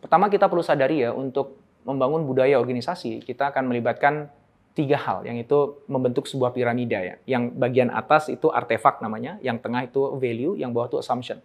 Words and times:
Pertama 0.00 0.32
kita 0.32 0.48
perlu 0.48 0.64
sadari 0.64 1.04
ya 1.04 1.12
untuk 1.12 1.60
membangun 1.84 2.24
budaya 2.24 2.56
organisasi, 2.60 3.24
kita 3.24 3.52
akan 3.52 3.68
melibatkan 3.72 4.28
tiga 4.72 4.96
hal, 4.96 5.26
yang 5.26 5.36
itu 5.36 5.82
membentuk 5.90 6.24
sebuah 6.24 6.56
piramida 6.56 7.00
ya. 7.00 7.14
Yang 7.28 7.42
bagian 7.56 7.88
atas 7.92 8.32
itu 8.32 8.48
artefak 8.48 9.04
namanya, 9.04 9.36
yang 9.44 9.60
tengah 9.60 9.84
itu 9.84 10.16
value, 10.16 10.56
yang 10.56 10.72
bawah 10.72 10.88
itu 10.88 10.98
assumption. 11.00 11.38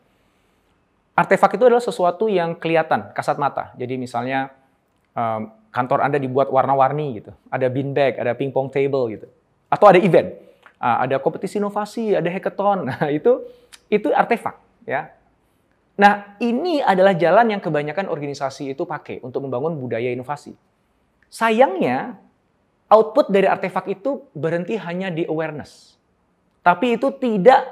Artefak 1.15 1.55
itu 1.55 1.63
adalah 1.63 1.83
sesuatu 1.83 2.27
yang 2.27 2.59
kelihatan, 2.59 3.15
kasat 3.15 3.39
mata. 3.39 3.71
Jadi 3.79 3.95
misalnya 3.95 4.51
kantor 5.71 6.03
Anda 6.03 6.19
dibuat 6.19 6.51
warna-warni 6.51 7.23
gitu, 7.23 7.31
ada 7.47 7.71
beanbag, 7.71 8.19
ada 8.19 8.35
pingpong 8.35 8.67
table 8.67 9.15
gitu, 9.15 9.27
atau 9.71 9.85
ada 9.87 9.99
event, 9.99 10.35
uh, 10.79 11.07
ada 11.07 11.15
kompetisi 11.23 11.55
inovasi, 11.55 12.15
ada 12.15 12.27
hackathon, 12.27 12.83
nah 12.91 13.07
itu 13.07 13.43
itu 13.87 14.11
artefak 14.11 14.59
ya. 14.83 15.14
Nah, 15.95 16.35
ini 16.43 16.83
adalah 16.83 17.15
jalan 17.15 17.55
yang 17.55 17.61
kebanyakan 17.63 18.11
organisasi 18.11 18.75
itu 18.75 18.83
pakai 18.83 19.23
untuk 19.23 19.47
membangun 19.47 19.79
budaya 19.79 20.11
inovasi. 20.11 20.51
Sayangnya, 21.31 22.19
output 22.91 23.31
dari 23.31 23.47
artefak 23.47 23.87
itu 23.87 24.27
berhenti 24.35 24.75
hanya 24.75 25.07
di 25.07 25.23
awareness. 25.23 25.95
Tapi 26.59 26.99
itu 26.99 27.15
tidak 27.15 27.63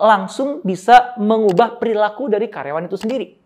langsung 0.00 0.64
bisa 0.64 1.14
mengubah 1.20 1.76
perilaku 1.76 2.26
dari 2.26 2.48
karyawan 2.48 2.88
itu 2.88 2.98
sendiri. 2.98 3.36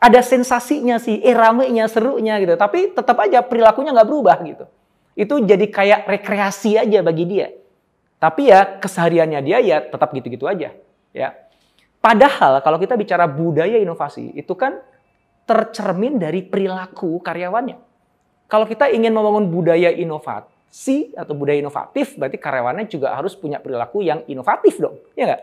Ada 0.00 0.24
sensasinya 0.24 0.96
sih, 0.96 1.20
eh 1.20 1.36
ramenya, 1.36 1.84
serunya 1.90 2.40
gitu. 2.40 2.56
Tapi 2.56 2.96
tetap 2.96 3.20
aja 3.20 3.44
perilakunya 3.44 3.92
nggak 3.92 4.08
berubah 4.08 4.36
gitu. 4.48 4.64
Itu 5.12 5.44
jadi 5.44 5.66
kayak 5.68 6.08
rekreasi 6.08 6.80
aja 6.80 7.04
bagi 7.04 7.28
dia. 7.28 7.52
Tapi 8.16 8.48
ya 8.48 8.80
kesehariannya 8.80 9.40
dia 9.44 9.58
ya 9.60 9.84
tetap 9.84 10.08
gitu-gitu 10.16 10.48
aja. 10.48 10.72
Ya. 11.12 11.28
Padahal 12.00 12.64
kalau 12.64 12.80
kita 12.80 12.96
bicara 12.96 13.28
budaya 13.28 13.76
inovasi, 13.76 14.32
itu 14.32 14.56
kan 14.56 14.80
tercermin 15.44 16.16
dari 16.16 16.40
perilaku 16.40 17.20
karyawannya. 17.20 17.76
Kalau 18.48 18.64
kita 18.64 18.88
ingin 18.88 19.12
membangun 19.12 19.52
budaya 19.52 19.92
inovasi 19.92 21.12
atau 21.12 21.36
budaya 21.36 21.60
inovatif, 21.60 22.16
berarti 22.16 22.40
karyawannya 22.40 22.88
juga 22.88 23.12
harus 23.12 23.36
punya 23.36 23.60
perilaku 23.60 24.00
yang 24.00 24.24
inovatif 24.26 24.80
dong, 24.80 24.96
ya 25.12 25.28
nggak? 25.28 25.42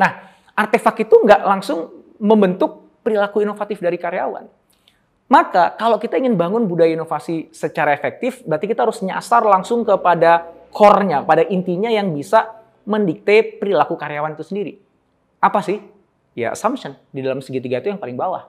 Nah, 0.00 0.10
artefak 0.56 1.04
itu 1.04 1.14
nggak 1.20 1.42
langsung 1.44 1.92
membentuk 2.16 2.88
perilaku 3.04 3.44
inovatif 3.44 3.78
dari 3.78 4.00
karyawan. 4.00 4.48
Maka 5.28 5.76
kalau 5.76 6.00
kita 6.00 6.16
ingin 6.16 6.40
bangun 6.40 6.64
budaya 6.64 6.96
inovasi 6.96 7.52
secara 7.52 7.92
efektif, 7.92 8.40
berarti 8.48 8.64
kita 8.64 8.88
harus 8.88 9.04
nyasar 9.04 9.44
langsung 9.44 9.84
kepada 9.84 10.48
core-nya, 10.72 11.20
pada 11.20 11.44
intinya 11.44 11.92
yang 11.92 12.16
bisa 12.16 12.48
mendikte 12.88 13.60
perilaku 13.60 14.00
karyawan 14.00 14.32
itu 14.32 14.48
sendiri. 14.48 14.87
Apa 15.38 15.62
sih? 15.62 15.78
Ya 16.38 16.54
assumption 16.54 16.94
di 17.10 17.22
dalam 17.22 17.42
segitiga 17.42 17.82
itu 17.82 17.90
yang 17.90 17.98
paling 17.98 18.14
bawah. 18.14 18.46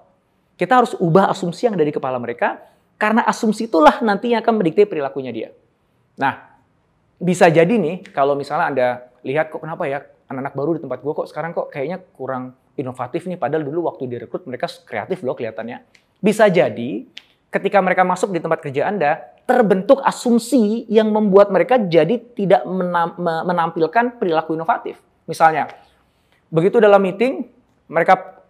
Kita 0.60 0.84
harus 0.84 0.94
ubah 1.00 1.32
asumsi 1.32 1.66
yang 1.66 1.80
ada 1.80 1.86
di 1.88 1.94
kepala 1.96 2.20
mereka 2.22 2.62
karena 3.00 3.24
asumsi 3.26 3.72
itulah 3.72 4.04
nantinya 4.04 4.44
akan 4.44 4.54
mendikte 4.60 4.86
perilakunya 4.86 5.32
dia. 5.32 5.50
Nah, 6.20 6.60
bisa 7.18 7.48
jadi 7.48 7.72
nih 7.72 8.12
kalau 8.12 8.36
misalnya 8.36 8.66
Anda 8.68 8.88
lihat 9.24 9.50
kok 9.50 9.64
kenapa 9.64 9.88
ya 9.88 10.04
anak-anak 10.30 10.54
baru 10.54 10.72
di 10.78 10.82
tempat 10.84 11.00
gue 11.02 11.14
kok 11.16 11.28
sekarang 11.32 11.52
kok 11.56 11.72
kayaknya 11.74 11.98
kurang 12.14 12.54
inovatif 12.78 13.26
nih 13.26 13.40
padahal 13.40 13.66
dulu 13.66 13.90
waktu 13.90 14.06
direkrut 14.06 14.46
mereka 14.46 14.68
kreatif 14.86 15.24
loh 15.24 15.34
kelihatannya. 15.34 15.82
Bisa 16.20 16.46
jadi 16.52 17.08
ketika 17.50 17.80
mereka 17.82 18.06
masuk 18.06 18.30
di 18.30 18.40
tempat 18.44 18.62
kerja 18.62 18.86
Anda 18.92 19.18
terbentuk 19.50 20.04
asumsi 20.06 20.86
yang 20.86 21.10
membuat 21.10 21.50
mereka 21.50 21.82
jadi 21.82 22.22
tidak 22.38 22.62
menampilkan 23.20 24.22
perilaku 24.22 24.54
inovatif. 24.54 25.02
Misalnya, 25.26 25.66
Begitu 26.50 26.82
dalam 26.82 27.02
meeting, 27.02 27.46
mereka 27.90 28.42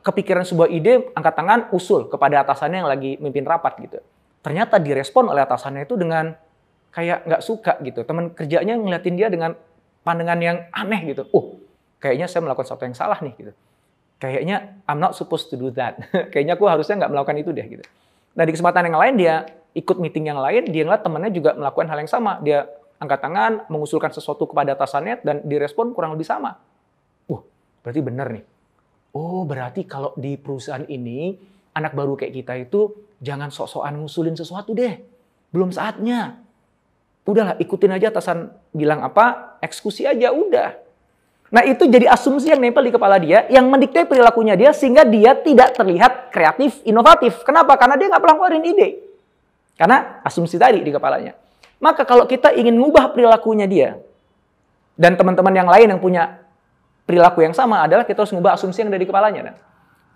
kepikiran 0.00 0.46
sebuah 0.46 0.68
ide, 0.72 1.12
angkat 1.12 1.34
tangan, 1.36 1.60
usul 1.74 2.08
kepada 2.08 2.42
atasannya 2.46 2.78
yang 2.82 2.90
lagi 2.90 3.20
mimpin 3.20 3.44
rapat 3.44 3.76
gitu. 3.84 3.98
Ternyata 4.40 4.80
direspon 4.80 5.28
oleh 5.28 5.44
atasannya 5.44 5.84
itu 5.84 5.94
dengan 6.00 6.32
kayak 6.94 7.28
nggak 7.28 7.42
suka 7.44 7.76
gitu. 7.84 8.02
Teman 8.08 8.32
kerjanya 8.32 8.74
ngeliatin 8.80 9.14
dia 9.14 9.28
dengan 9.28 9.52
pandangan 10.00 10.40
yang 10.40 10.56
aneh 10.72 11.00
gitu. 11.12 11.28
Oh, 11.36 11.60
kayaknya 12.00 12.26
saya 12.26 12.40
melakukan 12.46 12.66
sesuatu 12.66 12.84
yang 12.88 12.96
salah 12.96 13.20
nih 13.20 13.34
gitu. 13.36 13.52
Kayaknya 14.20 14.80
I'm 14.88 15.00
not 15.00 15.16
supposed 15.16 15.52
to 15.52 15.56
do 15.56 15.68
that. 15.76 16.00
kayaknya 16.32 16.56
aku 16.56 16.64
harusnya 16.68 16.96
nggak 17.04 17.12
melakukan 17.12 17.36
itu 17.36 17.50
deh 17.52 17.66
gitu. 17.66 17.84
Nah 18.36 18.44
di 18.48 18.52
kesempatan 18.56 18.88
yang 18.88 18.98
lain 19.00 19.14
dia 19.20 19.34
ikut 19.76 19.96
meeting 20.02 20.32
yang 20.32 20.40
lain, 20.40 20.66
dia 20.66 20.82
ngeliat 20.82 21.02
temannya 21.04 21.30
juga 21.30 21.54
melakukan 21.54 21.86
hal 21.92 21.98
yang 22.02 22.10
sama. 22.10 22.40
Dia 22.42 22.66
angkat 23.00 23.20
tangan, 23.22 23.52
mengusulkan 23.72 24.12
sesuatu 24.12 24.44
kepada 24.50 24.76
atasannya 24.76 25.24
dan 25.24 25.36
direspon 25.46 25.94
kurang 25.94 26.16
lebih 26.16 26.26
sama. 26.26 26.58
Berarti 27.80 28.00
benar 28.00 28.28
nih. 28.32 28.44
Oh, 29.16 29.42
berarti 29.42 29.84
kalau 29.88 30.14
di 30.14 30.38
perusahaan 30.38 30.86
ini 30.86 31.34
anak 31.74 31.96
baru 31.96 32.14
kayak 32.14 32.32
kita 32.34 32.54
itu 32.60 32.94
jangan 33.18 33.50
sok-sokan 33.50 33.98
ngusulin 33.98 34.36
sesuatu 34.38 34.76
deh. 34.76 35.00
Belum 35.50 35.74
saatnya. 35.74 36.38
Udahlah, 37.26 37.58
ikutin 37.62 37.94
aja 37.94 38.10
atasan 38.10 38.50
bilang 38.74 39.06
apa, 39.06 39.58
eksekusi 39.62 40.02
aja 40.02 40.34
udah. 40.34 40.74
Nah, 41.50 41.66
itu 41.66 41.82
jadi 41.90 42.06
asumsi 42.06 42.46
yang 42.46 42.62
nempel 42.62 42.86
di 42.86 42.94
kepala 42.94 43.18
dia 43.18 43.42
yang 43.50 43.66
mendikte 43.66 44.06
perilakunya 44.06 44.54
dia 44.54 44.70
sehingga 44.70 45.02
dia 45.02 45.34
tidak 45.34 45.74
terlihat 45.74 46.30
kreatif, 46.30 46.78
inovatif. 46.86 47.42
Kenapa? 47.42 47.74
Karena 47.74 47.98
dia 47.98 48.06
nggak 48.06 48.22
pernah 48.22 48.36
ngeluarin 48.38 48.64
ide. 48.66 48.88
Karena 49.74 50.22
asumsi 50.22 50.58
tadi 50.58 50.78
di 50.78 50.90
kepalanya. 50.94 51.34
Maka 51.82 52.06
kalau 52.06 52.28
kita 52.30 52.54
ingin 52.54 52.78
ngubah 52.78 53.10
perilakunya 53.10 53.66
dia 53.66 53.90
dan 54.94 55.16
teman-teman 55.18 55.54
yang 55.56 55.68
lain 55.70 55.96
yang 55.96 56.00
punya 56.00 56.38
perilaku 57.10 57.42
yang 57.42 57.50
sama 57.50 57.82
adalah 57.82 58.06
kita 58.06 58.22
harus 58.22 58.30
ngubah 58.30 58.54
asumsi 58.54 58.86
yang 58.86 58.94
ada 58.94 59.02
di 59.02 59.10
kepalanya. 59.10 59.58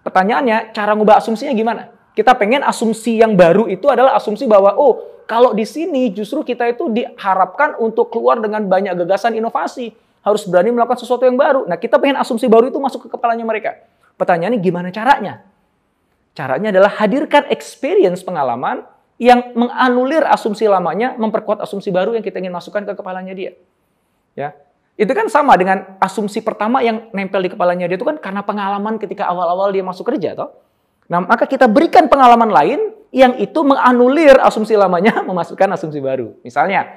Pertanyaannya, 0.07 0.71
cara 0.71 0.95
ngubah 0.95 1.19
asumsinya 1.19 1.51
gimana? 1.51 1.91
Kita 2.15 2.39
pengen 2.39 2.63
asumsi 2.63 3.19
yang 3.19 3.35
baru 3.35 3.67
itu 3.67 3.91
adalah 3.91 4.15
asumsi 4.15 4.47
bahwa, 4.47 4.79
oh, 4.79 5.27
kalau 5.27 5.51
di 5.51 5.67
sini 5.67 6.15
justru 6.15 6.47
kita 6.47 6.71
itu 6.71 6.87
diharapkan 6.95 7.75
untuk 7.83 8.15
keluar 8.15 8.39
dengan 8.39 8.63
banyak 8.63 8.95
gagasan 9.03 9.35
inovasi. 9.35 9.91
Harus 10.23 10.47
berani 10.47 10.73
melakukan 10.73 11.03
sesuatu 11.03 11.27
yang 11.27 11.35
baru. 11.35 11.67
Nah, 11.67 11.77
kita 11.77 11.99
pengen 12.01 12.17
asumsi 12.17 12.47
baru 12.47 12.71
itu 12.71 12.79
masuk 12.81 13.05
ke 13.05 13.09
kepalanya 13.13 13.45
mereka. 13.45 13.77
Pertanyaannya 14.15 14.57
gimana 14.63 14.89
caranya? 14.89 15.45
Caranya 16.33 16.73
adalah 16.73 16.97
hadirkan 16.97 17.51
experience 17.51 18.25
pengalaman 18.25 18.87
yang 19.21 19.53
menganulir 19.53 20.25
asumsi 20.25 20.65
lamanya, 20.65 21.13
memperkuat 21.21 21.61
asumsi 21.61 21.93
baru 21.93 22.17
yang 22.17 22.25
kita 22.25 22.41
ingin 22.41 22.55
masukkan 22.57 22.89
ke 22.89 22.93
kepalanya 22.97 23.37
dia. 23.37 23.53
Ya, 24.33 24.57
itu 24.95 25.11
kan 25.11 25.27
sama 25.27 25.59
dengan 25.59 25.99
asumsi 25.99 26.39
pertama 26.39 26.79
yang 26.79 27.11
nempel 27.11 27.43
di 27.43 27.51
kepalanya 27.51 27.91
dia 27.91 27.99
itu 27.99 28.07
kan 28.07 28.15
karena 28.23 28.47
pengalaman 28.47 28.95
ketika 29.03 29.27
awal-awal 29.27 29.75
dia 29.75 29.83
masuk 29.83 30.07
kerja 30.07 30.39
toh. 30.39 30.55
Nah, 31.11 31.21
maka 31.21 31.45
kita 31.45 31.67
berikan 31.67 32.07
pengalaman 32.07 32.49
lain 32.49 32.81
yang 33.11 33.35
itu 33.37 33.61
menganulir 33.67 34.39
asumsi 34.41 34.79
lamanya 34.79 35.21
memasukkan 35.29 35.75
asumsi 35.75 35.99
baru. 35.99 36.39
Misalnya, 36.47 36.95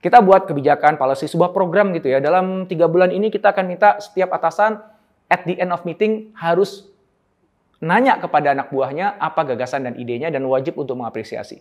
kita 0.00 0.22
buat 0.24 0.48
kebijakan 0.48 0.96
policy 0.96 1.28
sebuah 1.28 1.52
program 1.52 1.92
gitu 1.92 2.08
ya. 2.08 2.22
Dalam 2.22 2.64
tiga 2.70 2.88
bulan 2.88 3.12
ini 3.12 3.28
kita 3.28 3.52
akan 3.52 3.64
minta 3.68 4.00
setiap 4.00 4.32
atasan 4.32 4.80
at 5.28 5.44
the 5.44 5.58
end 5.60 5.74
of 5.74 5.84
meeting 5.84 6.32
harus 6.38 6.88
nanya 7.80 8.16
kepada 8.20 8.52
anak 8.52 8.72
buahnya 8.72 9.16
apa 9.20 9.42
gagasan 9.52 9.88
dan 9.88 9.94
idenya 9.98 10.32
dan 10.32 10.46
wajib 10.48 10.78
untuk 10.80 10.96
mengapresiasi. 10.96 11.60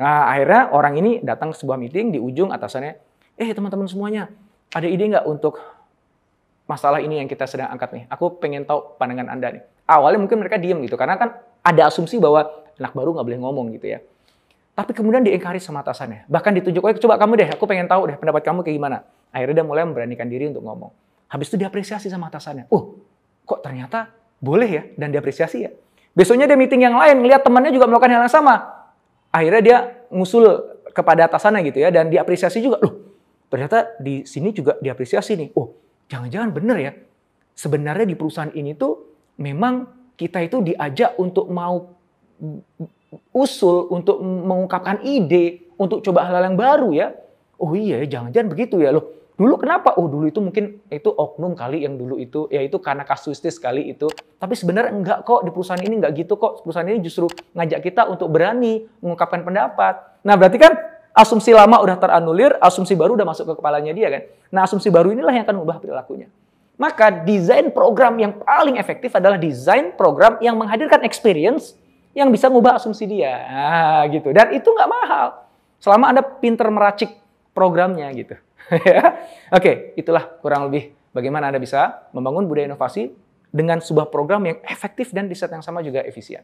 Nah, 0.00 0.30
akhirnya 0.30 0.70
orang 0.72 0.94
ini 0.98 1.10
datang 1.20 1.52
ke 1.52 1.56
sebuah 1.60 1.78
meeting 1.78 2.14
di 2.14 2.18
ujung 2.18 2.50
atasannya, 2.50 2.98
eh 3.38 3.50
teman-teman 3.54 3.86
semuanya, 3.86 4.32
ada 4.72 4.86
ide 4.88 5.04
nggak 5.10 5.26
untuk 5.28 5.60
masalah 6.64 7.04
ini 7.04 7.20
yang 7.20 7.28
kita 7.28 7.44
sedang 7.44 7.68
angkat 7.68 7.92
nih? 7.92 8.04
Aku 8.08 8.40
pengen 8.40 8.64
tahu 8.64 8.96
pandangan 8.96 9.28
Anda 9.28 9.60
nih. 9.60 9.62
Awalnya 9.84 10.20
mungkin 10.24 10.40
mereka 10.40 10.56
diem 10.56 10.80
gitu, 10.80 10.96
karena 10.96 11.20
kan 11.20 11.36
ada 11.60 11.82
asumsi 11.92 12.16
bahwa 12.16 12.48
anak 12.80 12.92
baru 12.96 13.12
nggak 13.12 13.26
boleh 13.28 13.40
ngomong 13.44 13.66
gitu 13.76 13.92
ya. 13.92 14.00
Tapi 14.74 14.90
kemudian 14.90 15.22
diencourage 15.22 15.62
sama 15.62 15.86
atasannya. 15.86 16.26
Bahkan 16.26 16.50
ditunjuk, 16.58 16.82
oh 16.82 16.90
coba 16.90 17.14
kamu 17.20 17.32
deh, 17.38 17.48
aku 17.54 17.62
pengen 17.68 17.86
tahu 17.86 18.10
deh 18.10 18.16
pendapat 18.18 18.42
kamu 18.42 18.66
kayak 18.66 18.76
gimana. 18.80 18.98
Akhirnya 19.30 19.62
dia 19.62 19.66
mulai 19.66 19.86
memberanikan 19.86 20.26
diri 20.26 20.50
untuk 20.50 20.66
ngomong. 20.66 20.90
Habis 21.30 21.54
itu 21.54 21.62
diapresiasi 21.62 22.10
sama 22.10 22.26
atasannya. 22.26 22.66
Oh, 22.74 22.98
kok 23.46 23.62
ternyata 23.62 24.10
boleh 24.42 24.68
ya 24.70 24.82
dan 24.98 25.14
diapresiasi 25.14 25.58
ya. 25.62 25.70
Besoknya 26.14 26.50
dia 26.50 26.58
meeting 26.58 26.82
yang 26.86 26.98
lain, 26.98 27.22
ngeliat 27.22 27.46
temannya 27.46 27.70
juga 27.70 27.86
melakukan 27.86 28.10
hal 28.18 28.26
yang 28.26 28.34
sama. 28.34 28.54
Akhirnya 29.30 29.62
dia 29.62 29.78
ngusul 30.10 30.46
kepada 30.94 31.26
atasannya 31.26 31.66
gitu 31.70 31.82
ya 31.82 31.90
dan 31.90 32.10
diapresiasi 32.10 32.62
juga. 32.62 32.82
Loh, 32.82 33.13
ternyata 33.54 33.94
di 34.02 34.26
sini 34.26 34.50
juga 34.50 34.74
diapresiasi 34.82 35.38
nih. 35.38 35.54
Oh, 35.54 35.78
jangan-jangan 36.10 36.50
benar 36.50 36.74
ya. 36.82 36.90
Sebenarnya 37.54 38.02
di 38.02 38.18
perusahaan 38.18 38.50
ini 38.50 38.74
tuh 38.74 39.14
memang 39.38 39.86
kita 40.18 40.42
itu 40.42 40.58
diajak 40.58 41.14
untuk 41.22 41.46
mau 41.54 41.94
usul, 43.30 43.94
untuk 43.94 44.18
mengungkapkan 44.18 45.06
ide, 45.06 45.70
untuk 45.78 46.02
coba 46.02 46.26
hal-hal 46.26 46.50
yang 46.50 46.58
baru 46.58 46.90
ya. 46.90 47.14
Oh 47.62 47.70
iya, 47.78 48.02
jangan-jangan 48.02 48.50
begitu 48.50 48.82
ya 48.82 48.90
loh. 48.90 49.22
Dulu 49.38 49.54
kenapa? 49.62 49.94
Oh 49.98 50.10
dulu 50.10 50.26
itu 50.30 50.42
mungkin 50.42 50.82
itu 50.90 51.10
oknum 51.10 51.54
kali 51.54 51.86
yang 51.86 51.94
dulu 51.94 52.18
itu, 52.18 52.50
ya 52.50 52.58
itu 52.58 52.78
karena 52.82 53.06
kasuistis 53.06 53.58
kali 53.62 53.94
itu. 53.94 54.10
Tapi 54.38 54.54
sebenarnya 54.58 54.90
enggak 54.90 55.18
kok 55.22 55.46
di 55.46 55.54
perusahaan 55.54 55.82
ini 55.82 56.02
enggak 56.02 56.26
gitu 56.26 56.34
kok. 56.38 56.66
Perusahaan 56.66 56.90
ini 56.90 57.02
justru 57.02 57.30
ngajak 57.54 57.86
kita 57.86 58.10
untuk 58.10 58.30
berani 58.34 58.86
mengungkapkan 58.98 59.46
pendapat. 59.46 60.22
Nah 60.26 60.34
berarti 60.34 60.58
kan 60.58 60.74
asumsi 61.14 61.54
lama 61.54 61.78
udah 61.78 61.96
teranulir, 61.96 62.58
asumsi 62.58 62.98
baru 62.98 63.14
udah 63.14 63.24
masuk 63.24 63.46
ke 63.46 63.54
kepalanya 63.62 63.94
dia 63.94 64.10
kan. 64.10 64.22
Nah, 64.50 64.60
asumsi 64.66 64.90
baru 64.90 65.14
inilah 65.14 65.30
yang 65.30 65.46
akan 65.46 65.62
mengubah 65.62 65.78
perilakunya. 65.78 66.26
Maka 66.74 67.22
desain 67.22 67.70
program 67.70 68.18
yang 68.18 68.34
paling 68.42 68.82
efektif 68.82 69.14
adalah 69.14 69.38
desain 69.38 69.94
program 69.94 70.42
yang 70.42 70.58
menghadirkan 70.58 71.06
experience 71.06 71.78
yang 72.18 72.34
bisa 72.34 72.50
ngubah 72.50 72.82
asumsi 72.82 73.06
dia. 73.06 73.30
Nah, 73.46 74.02
gitu. 74.10 74.34
Dan 74.34 74.50
itu 74.58 74.66
nggak 74.66 74.90
mahal. 74.90 75.46
Selama 75.78 76.10
Anda 76.10 76.22
pinter 76.26 76.66
meracik 76.74 77.14
programnya 77.54 78.10
gitu. 78.12 78.34
Ya. 78.64 79.20
Oke, 79.52 79.92
itulah 79.92 80.24
kurang 80.40 80.72
lebih 80.72 80.96
bagaimana 81.12 81.52
Anda 81.52 81.60
bisa 81.60 82.08
membangun 82.16 82.48
budaya 82.48 82.64
inovasi 82.64 83.12
dengan 83.52 83.84
sebuah 83.84 84.08
program 84.08 84.40
yang 84.48 84.56
efektif 84.64 85.12
dan 85.12 85.28
di 85.28 85.36
saat 85.36 85.52
yang 85.52 85.60
sama 85.60 85.84
juga 85.84 86.00
efisien. 86.00 86.40